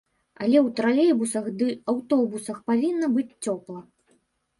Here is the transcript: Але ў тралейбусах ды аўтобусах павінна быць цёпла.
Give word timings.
Але 0.43 0.59
ў 0.59 0.71
тралейбусах 0.77 1.49
ды 1.59 1.67
аўтобусах 1.93 2.57
павінна 2.71 3.11
быць 3.19 3.27
цёпла. 3.49 3.79